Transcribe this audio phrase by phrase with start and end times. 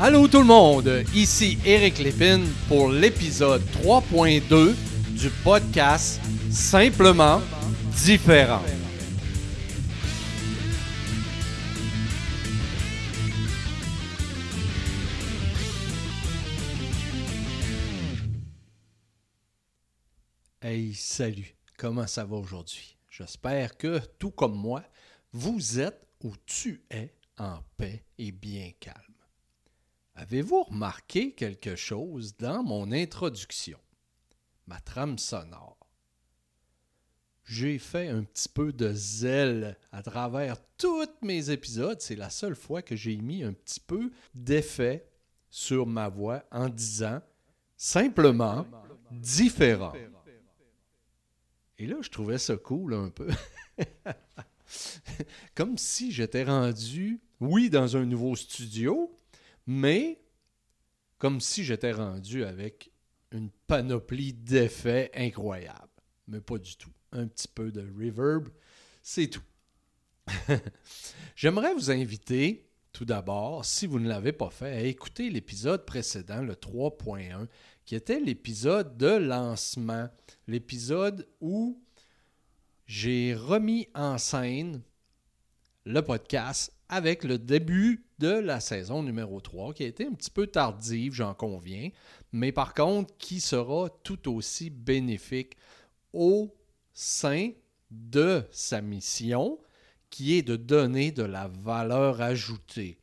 [0.00, 4.74] Allô tout le monde, ici Eric Lépine pour l'épisode 3.2
[5.10, 6.20] du podcast
[6.50, 7.40] Simplement
[8.04, 8.60] différent.
[20.60, 22.96] Hey, salut, comment ça va aujourd'hui?
[23.08, 24.82] J'espère que, tout comme moi,
[25.32, 29.13] vous êtes ou tu es en paix et bien calme.
[30.16, 33.78] Avez-vous remarqué quelque chose dans mon introduction,
[34.66, 35.78] ma trame sonore?
[37.44, 42.00] J'ai fait un petit peu de zèle à travers tous mes épisodes.
[42.00, 45.06] C'est la seule fois que j'ai mis un petit peu d'effet
[45.50, 47.20] sur ma voix en disant
[47.76, 48.66] simplement
[49.10, 49.92] différent.
[51.76, 53.28] Et là, je trouvais ça cool un peu.
[55.54, 59.14] Comme si j'étais rendu, oui, dans un nouveau studio,
[59.66, 60.20] mais
[61.18, 62.90] comme si j'étais rendu avec
[63.30, 65.88] une panoplie d'effets incroyables.
[66.28, 66.92] Mais pas du tout.
[67.12, 68.48] Un petit peu de reverb,
[69.02, 69.42] c'est tout.
[71.36, 76.42] J'aimerais vous inviter, tout d'abord, si vous ne l'avez pas fait, à écouter l'épisode précédent,
[76.42, 77.46] le 3.1,
[77.84, 80.08] qui était l'épisode de lancement,
[80.46, 81.82] l'épisode où
[82.86, 84.82] j'ai remis en scène
[85.84, 90.30] le podcast avec le début de la saison numéro 3, qui a été un petit
[90.30, 91.90] peu tardive, j'en conviens,
[92.32, 95.56] mais par contre qui sera tout aussi bénéfique
[96.12, 96.54] au
[96.92, 97.50] sein
[97.90, 99.58] de sa mission,
[100.10, 102.98] qui est de donner de la valeur ajoutée.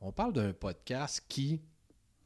[0.00, 1.60] On parle d'un podcast qui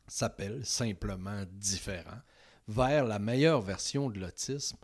[0.07, 2.21] s'appelle simplement différent,
[2.69, 4.79] vers la meilleure version de l'autisme.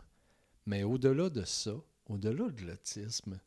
[0.65, 1.75] Mais au-delà de ça,
[2.07, 3.39] au-delà de l'autisme,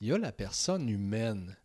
[0.00, 1.56] il y a la personne humaine.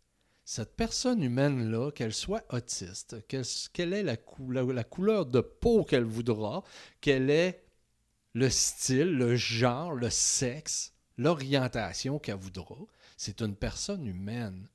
[0.50, 6.64] Cette personne humaine-là, qu'elle soit autiste, quelle, est la, couleur de peau qu'elle voudra,
[7.02, 7.66] quel est
[8.32, 12.76] le style, le genre, le sexe, l'orientation qu'elle voudra,
[13.18, 14.66] c'est une personne humaine.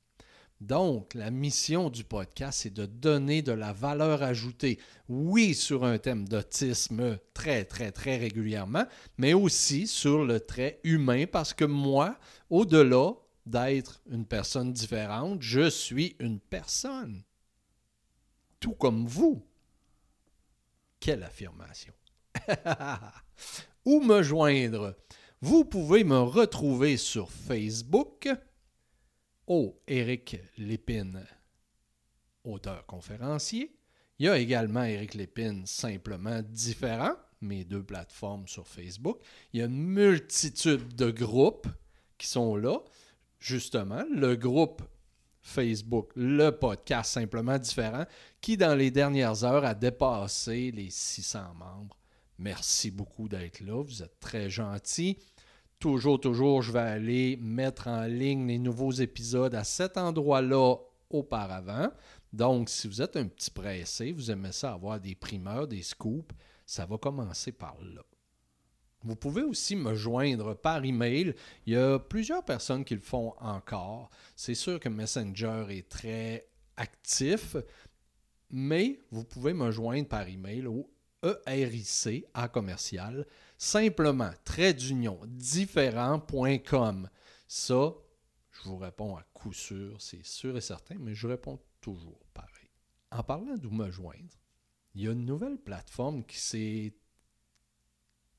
[0.60, 4.78] Donc, la mission du podcast, c'est de donner de la valeur ajoutée,
[5.08, 8.86] oui, sur un thème d'autisme très, très, très régulièrement,
[9.18, 12.16] mais aussi sur le trait humain, parce que moi,
[12.48, 13.14] au-delà
[13.46, 17.22] d'être une personne différente, je suis une personne.
[18.60, 19.46] Tout comme vous.
[21.00, 21.92] Quelle affirmation.
[23.84, 24.96] Où me joindre?
[25.40, 28.28] Vous pouvez me retrouver sur Facebook
[29.46, 31.26] au Éric Lépine,
[32.44, 33.76] auteur conférencier.
[34.18, 39.20] Il y a également Éric Lépine, simplement différent, mes deux plateformes sur Facebook.
[39.52, 41.68] Il y a une multitude de groupes
[42.16, 42.78] qui sont là.
[43.44, 44.80] Justement, le groupe
[45.42, 48.06] Facebook, le podcast simplement différent,
[48.40, 51.94] qui dans les dernières heures a dépassé les 600 membres.
[52.38, 55.18] Merci beaucoup d'être là, vous êtes très gentils.
[55.78, 60.76] Toujours, toujours, je vais aller mettre en ligne les nouveaux épisodes à cet endroit-là
[61.10, 61.90] auparavant.
[62.32, 66.34] Donc, si vous êtes un petit pressé, vous aimez ça avoir des primeurs, des scoops,
[66.64, 68.00] ça va commencer par là.
[69.04, 71.34] Vous pouvez aussi me joindre par email.
[71.66, 74.10] Il y a plusieurs personnes qui le font encore.
[74.34, 77.56] C'est sûr que Messenger est très actif,
[78.50, 80.90] mais vous pouvez me joindre par email au
[81.46, 83.26] ERIC à commercial
[83.58, 87.08] simplement trait d'union différent.com.
[87.46, 87.94] Ça,
[88.50, 92.70] je vous réponds à coup sûr, c'est sûr et certain, mais je réponds toujours pareil.
[93.10, 94.34] En parlant d'où me joindre,
[94.94, 96.94] il y a une nouvelle plateforme qui s'est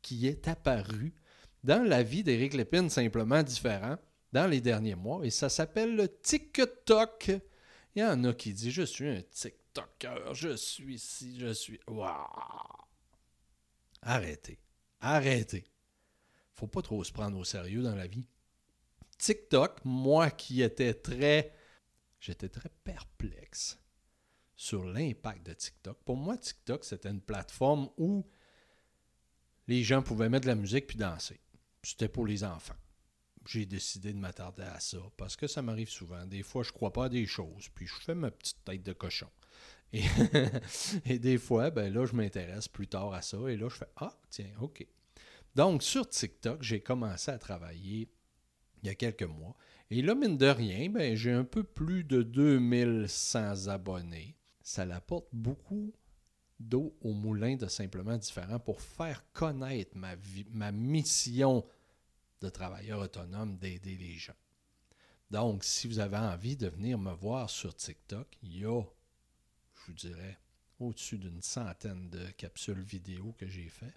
[0.06, 1.16] qui est apparue
[1.64, 3.98] dans la vie d'Éric Lépine simplement différent
[4.32, 7.32] dans les derniers mois et ça s'appelle le TikTok.
[7.96, 11.80] Il y en a qui disent je suis un TikToker, je suis ci, je suis
[11.88, 12.14] waouh.
[14.04, 14.60] Arrêtez.
[15.02, 15.66] Arrêtez.
[16.54, 18.28] Faut pas trop se prendre au sérieux dans la vie.
[19.18, 21.52] TikTok, moi qui étais très.
[22.20, 23.80] J'étais très perplexe
[24.56, 25.97] sur l'impact de TikTok.
[26.06, 28.24] Pour moi, TikTok, c'était une plateforme où
[29.67, 31.40] les gens pouvaient mettre de la musique puis danser.
[31.84, 32.76] C'était pour les enfants.
[33.47, 36.26] J'ai décidé de m'attarder à ça parce que ça m'arrive souvent.
[36.26, 38.94] Des fois, je crois pas à des choses, puis je fais ma petite tête de
[38.94, 39.29] cochon.
[41.06, 43.38] Et, des fois, ben là, je m'intéresse plus tard à ça.
[43.47, 44.85] Et là, je fais Ah, tiens, OK.
[45.53, 48.09] Donc, sur TikTok, j'ai commencé à travailler
[48.84, 49.56] il y a quelques mois.
[49.90, 54.35] Et là, mine de rien, ben, j'ai un peu plus de 2100 abonnés.
[54.62, 55.94] Ça apporte beaucoup
[56.59, 60.16] d'eau au moulin de Simplement Différent pour faire connaître ma,
[60.52, 61.66] ma mission
[62.41, 64.35] de travailleur autonome d'aider les gens.
[65.31, 68.81] Donc, si vous avez envie de venir me voir sur TikTok, il y a
[69.87, 70.40] vous dirais,
[70.79, 73.93] au-dessus d'une centaine de capsules vidéo que j'ai fait.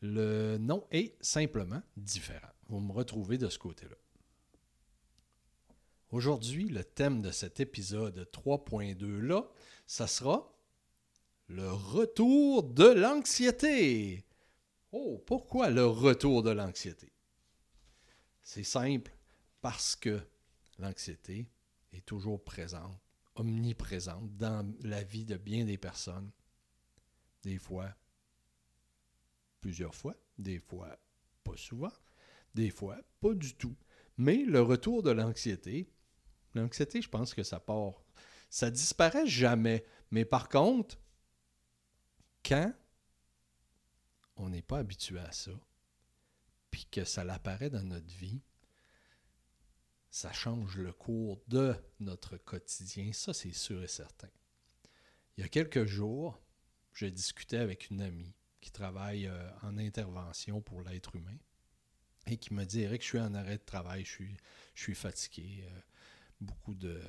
[0.00, 2.48] Le nom est simplement différent.
[2.68, 3.96] Vous me retrouvez de ce côté-là.
[6.10, 9.48] Aujourd'hui, le thème de cet épisode 3.2 là,
[9.86, 10.53] ça sera
[11.54, 14.24] le retour de l'anxiété.
[14.90, 17.12] Oh, pourquoi le retour de l'anxiété?
[18.42, 19.12] C'est simple,
[19.60, 20.20] parce que
[20.80, 21.46] l'anxiété
[21.92, 22.98] est toujours présente,
[23.36, 26.28] omniprésente dans la vie de bien des personnes.
[27.44, 27.94] Des fois,
[29.60, 30.98] plusieurs fois, des fois
[31.44, 31.92] pas souvent,
[32.52, 33.76] des fois pas du tout.
[34.16, 35.88] Mais le retour de l'anxiété,
[36.54, 38.02] l'anxiété, je pense que ça part,
[38.50, 39.84] ça disparaît jamais.
[40.10, 40.98] Mais par contre,
[42.44, 42.72] quand
[44.36, 45.52] on n'est pas habitué à ça,
[46.70, 48.42] puis que ça l'apparaît dans notre vie,
[50.10, 53.12] ça change le cours de notre quotidien.
[53.12, 54.30] Ça, c'est sûr et certain.
[55.36, 56.40] Il y a quelques jours,
[56.92, 61.36] j'ai discuté avec une amie qui travaille euh, en intervention pour l'être humain
[62.26, 64.36] et qui me dit Eric, je suis en arrêt de travail, je suis,
[64.74, 65.64] je fatigué.
[65.64, 65.80] Euh,
[66.40, 67.00] beaucoup de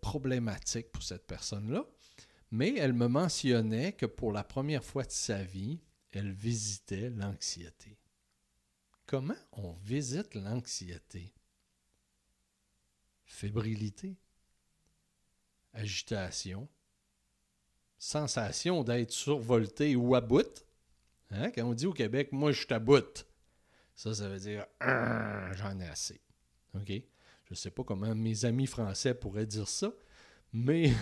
[0.00, 1.84] problématiques pour cette personne-là.
[2.54, 5.80] Mais elle me mentionnait que pour la première fois de sa vie,
[6.12, 7.98] elle visitait l'anxiété.
[9.06, 11.34] Comment on visite l'anxiété?
[13.24, 14.16] Fébrilité,
[15.72, 16.68] agitation,
[17.98, 20.64] sensation d'être survolté ou à bout.
[21.32, 21.50] Hein?
[21.50, 23.26] Quand on dit au Québec, moi je bout,
[23.96, 26.20] ça, ça veut dire ah, j'en ai assez.
[26.74, 26.86] OK?
[26.86, 29.92] Je ne sais pas comment mes amis français pourraient dire ça,
[30.54, 30.92] mais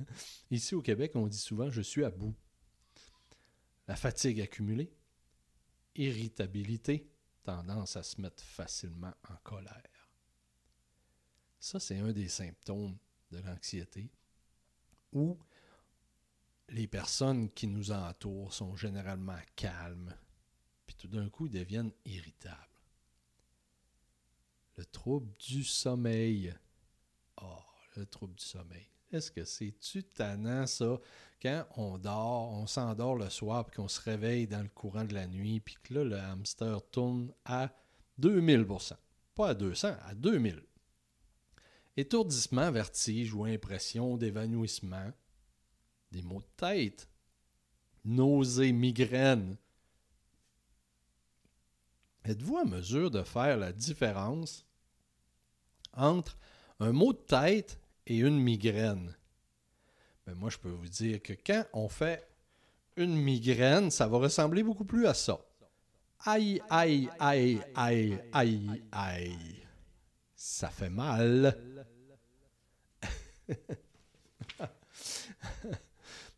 [0.50, 2.34] ici au Québec, on dit souvent je suis à bout.
[3.88, 4.92] La fatigue accumulée,
[5.96, 7.10] irritabilité,
[7.42, 10.12] tendance à se mettre facilement en colère.
[11.58, 12.96] Ça, c'est un des symptômes
[13.32, 14.10] de l'anxiété
[15.12, 15.36] où
[16.68, 20.14] les personnes qui nous entourent sont généralement calmes,
[20.86, 22.56] puis tout d'un coup deviennent irritables.
[24.76, 26.54] Le trouble du sommeil.
[27.42, 27.58] Oh,
[27.96, 28.88] le trouble du sommeil.
[29.12, 30.98] Est-ce que c'est-tu tannant, ça,
[31.42, 35.14] quand on dort, on s'endort le soir, puis qu'on se réveille dans le courant de
[35.14, 37.72] la nuit, puis que là, le hamster tourne à
[38.20, 38.92] 2000%
[39.34, 40.62] Pas à 200, à 2000
[41.96, 45.12] Étourdissement, vertige ou impression d'évanouissement,
[46.12, 47.08] des maux de tête,
[48.04, 49.56] nausées, migraines.
[52.24, 54.66] Êtes-vous en mesure de faire la différence
[55.92, 56.38] entre
[56.78, 57.79] un mot de tête
[58.10, 59.14] et une migraine.
[60.26, 62.28] Ben moi, je peux vous dire que quand on fait
[62.96, 65.38] une migraine, ça va ressembler beaucoup plus à ça.
[66.24, 69.62] Aïe, aïe, aïe, aïe, aïe, aïe.
[70.34, 71.56] Ça fait mal.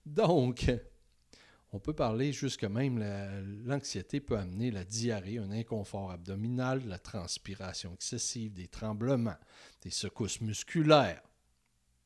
[0.06, 0.70] Donc,
[1.72, 3.02] on peut parler jusque même
[3.64, 9.38] l'anxiété peut amener la diarrhée, un inconfort abdominal, la transpiration excessive, des tremblements,
[9.80, 11.22] des secousses musculaires,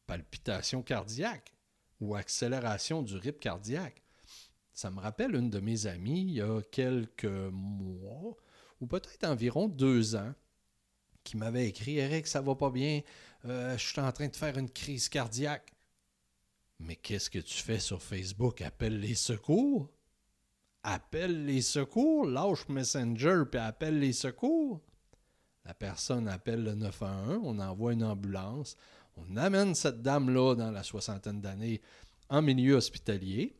[0.06, 1.52] palpitation cardiaque
[2.00, 4.02] ou accélération du rythme cardiaque.
[4.72, 8.36] Ça me rappelle une de mes amies il y a quelques mois,
[8.80, 10.34] ou peut-être environ deux ans,
[11.24, 13.00] qui m'avait écrit Eric, ça va pas bien,
[13.46, 15.72] euh, je suis en train de faire une crise cardiaque.
[16.78, 18.60] Mais qu'est-ce que tu fais sur Facebook?
[18.60, 19.90] Appelle les secours?
[20.82, 24.80] Appelle les secours, lâche Messenger puis appelle les secours.
[25.64, 28.76] La personne appelle le 911, on envoie une ambulance,
[29.16, 31.80] on amène cette dame-là dans la soixantaine d'années
[32.28, 33.56] en milieu hospitalier.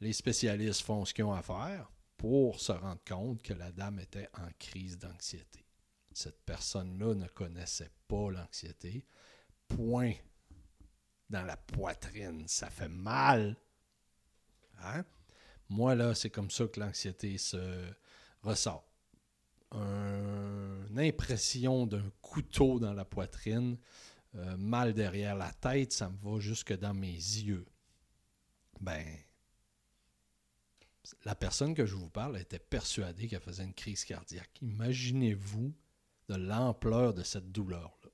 [0.00, 4.00] Les spécialistes font ce qu'ils ont à faire pour se rendre compte que la dame
[4.00, 5.64] était en crise d'anxiété.
[6.12, 9.04] Cette personne-là ne connaissait pas l'anxiété.
[9.68, 10.14] Point
[11.30, 12.46] dans la poitrine.
[12.48, 13.56] Ça fait mal.
[14.82, 15.04] Hein?
[15.68, 17.92] Moi, là, c'est comme ça que l'anxiété se
[18.42, 18.84] ressort.
[20.90, 23.76] Une impression d'un couteau dans la poitrine,
[24.34, 27.66] euh, mal derrière la tête, ça me va jusque dans mes yeux.
[28.80, 29.04] Ben,
[31.24, 34.58] la personne que je vous parle était persuadée qu'elle faisait une crise cardiaque.
[34.62, 35.72] Imaginez-vous
[36.28, 38.10] de l'ampleur de cette douleur-là.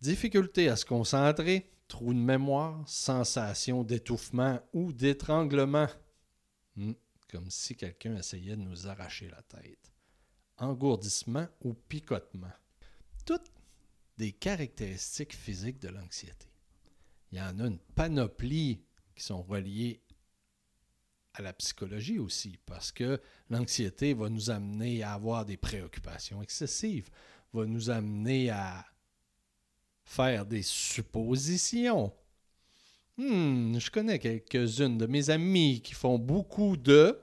[0.00, 5.88] Difficulté à se concentrer, trou de mémoire, sensation d'étouffement ou d'étranglement.
[6.76, 6.92] Hmm,
[7.28, 9.89] comme si quelqu'un essayait de nous arracher la tête.
[10.60, 12.52] Engourdissement ou picotement.
[13.26, 13.50] Toutes
[14.18, 16.46] des caractéristiques physiques de l'anxiété.
[17.32, 18.82] Il y en a une panoplie
[19.14, 20.02] qui sont reliées
[21.34, 27.08] à la psychologie aussi, parce que l'anxiété va nous amener à avoir des préoccupations excessives,
[27.52, 28.84] va nous amener à
[30.04, 32.12] faire des suppositions.
[33.16, 37.18] Hmm, je connais quelques-unes de mes amis qui font beaucoup de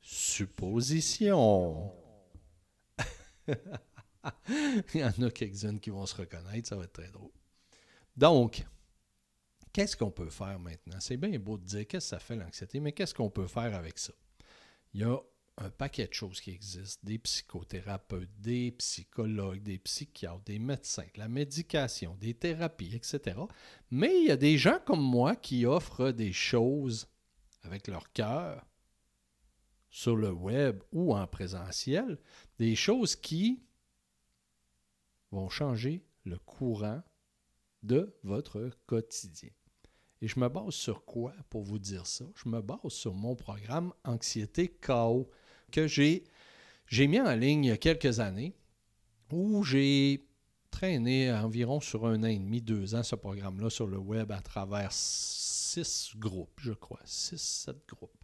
[0.00, 1.92] suppositions.
[4.94, 7.30] Il y en a quelques-unes qui vont se reconnaître, ça va être très drôle.
[8.16, 8.64] Donc,
[9.72, 10.98] qu'est-ce qu'on peut faire maintenant?
[11.00, 13.74] C'est bien beau de dire qu'est-ce que ça fait l'anxiété, mais qu'est-ce qu'on peut faire
[13.74, 14.12] avec ça?
[14.92, 15.18] Il y a
[15.60, 21.28] un paquet de choses qui existent, des psychothérapeutes, des psychologues, des psychiatres, des médecins, la
[21.28, 23.36] médication, des thérapies, etc.
[23.90, 27.08] Mais il y a des gens comme moi qui offrent des choses
[27.62, 28.64] avec leur cœur
[29.98, 32.20] sur le web ou en présentiel,
[32.60, 33.64] des choses qui
[35.32, 37.02] vont changer le courant
[37.82, 39.50] de votre quotidien.
[40.22, 42.24] Et je me base sur quoi pour vous dire ça?
[42.36, 45.28] Je me base sur mon programme Anxiété KO
[45.72, 46.22] que j'ai,
[46.86, 48.54] j'ai mis en ligne il y a quelques années
[49.32, 50.28] où j'ai
[50.70, 54.42] traîné environ sur un an et demi, deux ans ce programme-là sur le web à
[54.42, 58.17] travers six groupes, je crois, six, sept groupes.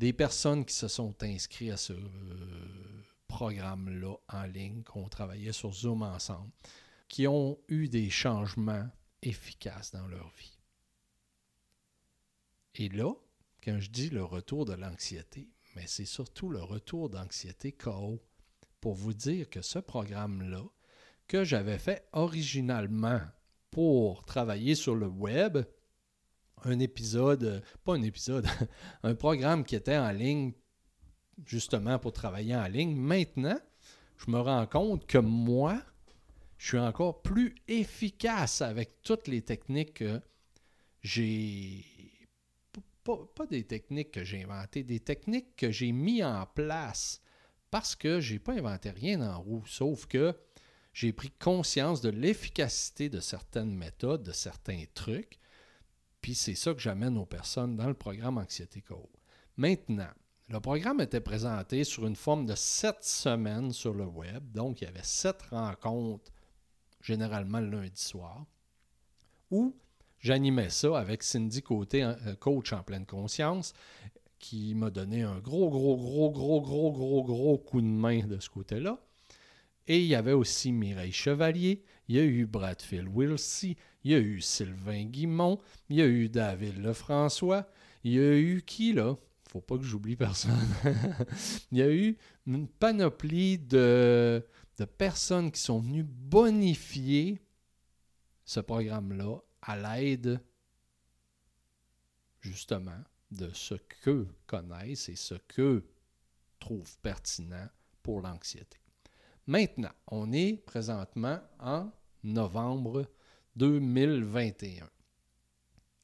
[0.00, 5.74] Des personnes qui se sont inscrites à ce euh, programme-là en ligne, qu'on travaillait sur
[5.74, 6.50] Zoom ensemble,
[7.06, 8.88] qui ont eu des changements
[9.20, 10.58] efficaces dans leur vie.
[12.76, 13.12] Et là,
[13.62, 18.22] quand je dis le retour de l'anxiété, mais c'est surtout le retour d'anxiété KO
[18.80, 20.64] pour vous dire que ce programme-là,
[21.26, 23.20] que j'avais fait originalement
[23.70, 25.58] pour travailler sur le web,
[26.64, 28.46] un épisode, pas un épisode,
[29.02, 30.52] un programme qui était en ligne
[31.44, 32.94] justement pour travailler en ligne.
[32.94, 33.58] Maintenant,
[34.16, 35.80] je me rends compte que moi,
[36.58, 40.20] je suis encore plus efficace avec toutes les techniques que
[41.02, 41.84] j'ai
[43.02, 47.22] pas, des techniques que j'ai inventées, des techniques que j'ai mis en place
[47.70, 50.34] parce que je n'ai pas inventé rien en roue, sauf que
[50.92, 55.38] j'ai pris conscience de l'efficacité de certaines méthodes, de certains trucs,
[56.20, 59.10] puis c'est ça que j'amène aux personnes dans le programme Anxiété Co.
[59.56, 60.10] Maintenant,
[60.48, 64.84] le programme était présenté sur une forme de sept semaines sur le web, donc il
[64.84, 66.32] y avait sept rencontres,
[67.00, 68.44] généralement le lundi soir,
[69.50, 69.74] où
[70.20, 73.72] J'animais ça avec Cindy Côté, euh, coach en pleine conscience,
[74.38, 78.38] qui m'a donné un gros, gros, gros, gros, gros, gros, gros coup de main de
[78.38, 78.98] ce côté-là.
[79.86, 84.14] Et il y avait aussi Mireille Chevalier, il y a eu Bradfield Wilsey, il y
[84.16, 87.70] a eu Sylvain Guimont, il y a eu David Lefrançois,
[88.02, 89.16] il y a eu qui là?
[89.48, 90.66] Faut pas que j'oublie personne.
[91.70, 94.44] il y a eu une panoplie de,
[94.98, 97.40] personnes qui sont venues bonifier
[98.44, 100.40] ce programme-là à l'aide
[102.40, 105.84] justement de ce que connaissent et ce que
[106.58, 107.68] trouvent pertinent
[108.02, 108.78] pour l'anxiété.
[109.46, 111.92] Maintenant, on est présentement en
[112.24, 113.06] novembre
[113.56, 114.88] 2021.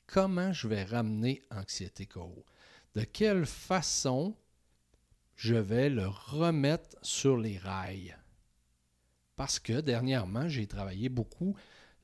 [0.07, 2.45] Comment je vais ramener Anxiété Co?
[2.95, 4.37] De quelle façon
[5.35, 8.17] je vais le remettre sur les rails?
[9.37, 11.57] Parce que dernièrement, j'ai travaillé beaucoup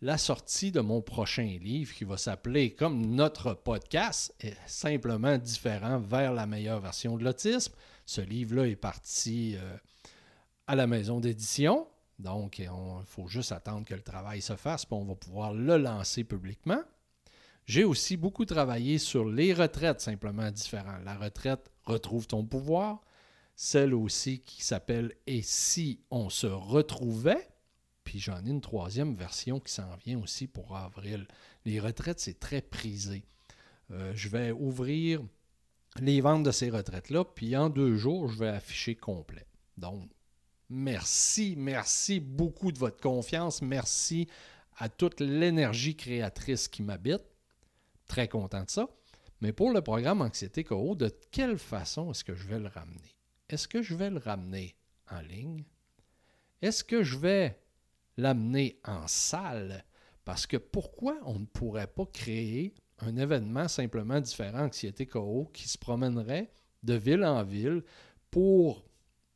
[0.03, 6.01] la sortie de mon prochain livre qui va s'appeler comme notre podcast, est simplement différent
[6.01, 7.73] vers la meilleure version de l'autisme.
[8.05, 9.77] Ce livre-là est parti euh,
[10.67, 11.87] à la maison d'édition.
[12.23, 12.71] Donc, il
[13.07, 16.83] faut juste attendre que le travail se fasse, puis on va pouvoir le lancer publiquement.
[17.67, 21.05] J'ai aussi beaucoup travaillé sur les retraites simplement différentes.
[21.05, 23.01] La retraite retrouve ton pouvoir.
[23.55, 27.53] Celle aussi qui s'appelle Et si on se retrouvait
[28.05, 31.27] puis j'en ai une troisième version qui s'en vient aussi pour avril.
[31.65, 33.25] Les retraites, c'est très prisé.
[33.91, 35.21] Euh, je vais ouvrir
[36.01, 39.47] les ventes de ces retraites-là, puis en deux jours, je vais afficher complet.
[39.77, 40.11] Donc,
[40.73, 43.63] merci, merci beaucoup de votre confiance.
[43.63, 44.27] Merci
[44.79, 47.23] à toute l'énergie créatrice qui m'habite.
[48.09, 48.89] Très content de ça.
[49.41, 53.17] Mais pour le programme Anxiété Co, de quelle façon est-ce que je vais le ramener?
[53.49, 54.75] Est-ce que je vais le ramener
[55.11, 55.65] en ligne?
[56.63, 57.59] Est-ce que je vais
[58.17, 59.85] l'amener en salle?
[60.25, 65.69] Parce que pourquoi on ne pourrait pas créer un événement simplement différent, Anxiété Co, qui
[65.69, 66.53] se promènerait
[66.83, 67.83] de ville en ville
[68.31, 68.85] pour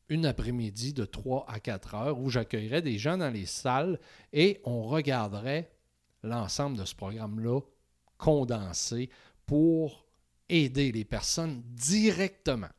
[0.09, 3.99] une après-midi de 3 à 4 heures où j'accueillerais des gens dans les salles
[4.33, 5.73] et on regarderait
[6.23, 7.61] l'ensemble de ce programme-là
[8.19, 9.11] condensé
[9.47, 10.07] pour
[10.49, 12.71] aider les personnes directement.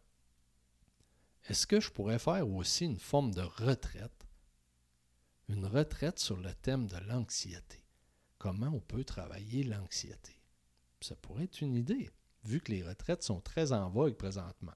[1.50, 4.28] Est-ce que je pourrais faire aussi une forme de retraite?
[5.50, 7.84] Une retraite sur le thème de l'anxiété.
[8.38, 10.34] Comment on peut travailler l'anxiété?
[11.00, 12.10] Ça pourrait être une idée,
[12.44, 14.76] vu que les retraites sont très en vogue présentement.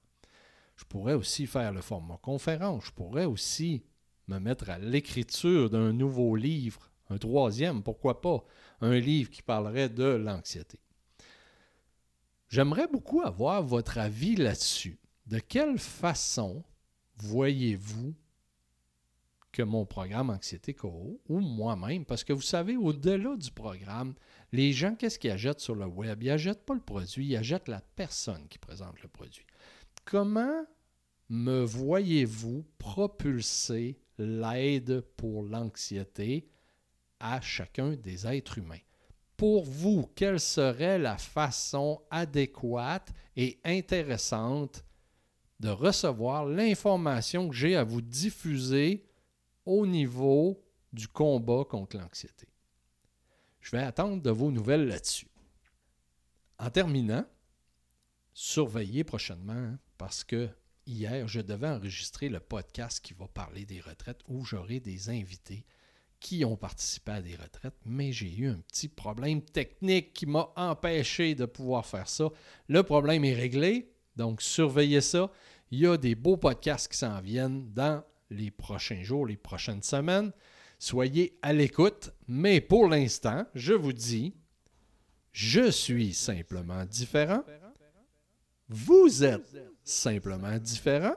[0.81, 2.87] Je pourrais aussi faire le format conférence.
[2.87, 3.83] Je pourrais aussi
[4.27, 8.43] me mettre à l'écriture d'un nouveau livre, Un troisième, pourquoi pas,
[8.79, 10.79] un livre qui parlerait de l'anxiété.
[12.49, 14.97] J'aimerais beaucoup avoir votre avis là-dessus.
[15.27, 16.63] De quelle façon
[17.17, 18.15] voyez-vous
[19.51, 24.15] que mon programme Anxiété Co ou moi-même, parce que vous savez, au-delà du programme,
[24.51, 26.23] les gens, qu'est-ce qu'ils achètent sur le web?
[26.23, 29.45] Ils n'achètent pas le produit, ils achètent la personne qui présente le produit.
[30.05, 30.65] Comment
[31.29, 36.49] me voyez-vous propulser l'aide pour l'anxiété
[37.19, 38.81] à chacun des êtres humains?
[39.37, 44.83] Pour vous, quelle serait la façon adéquate et intéressante
[45.59, 49.07] de recevoir l'information que j'ai à vous diffuser
[49.65, 52.47] au niveau du combat contre l'anxiété?
[53.61, 55.27] Je vais attendre de vos nouvelles là-dessus.
[56.59, 57.25] En terminant,
[58.33, 60.49] surveillez prochainement hein, parce que
[60.87, 65.63] hier, je devais enregistrer le podcast qui va parler des retraites où j'aurai des invités
[66.19, 70.51] qui ont participé à des retraites, mais j'ai eu un petit problème technique qui m'a
[70.55, 72.29] empêché de pouvoir faire ça.
[72.67, 75.29] Le problème est réglé, donc surveillez ça.
[75.69, 79.83] Il y a des beaux podcasts qui s'en viennent dans les prochains jours, les prochaines
[79.83, 80.31] semaines.
[80.79, 84.33] Soyez à l'écoute, mais pour l'instant, je vous dis,
[85.31, 87.43] je suis simplement différent.
[88.73, 91.15] Vous êtes simplement différent.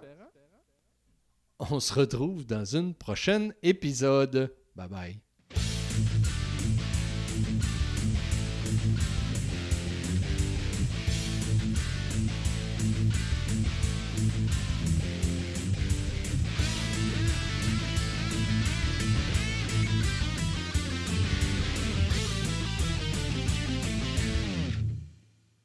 [1.61, 4.53] On se retrouve dans une prochaine épisode.
[4.75, 5.24] Bye bye.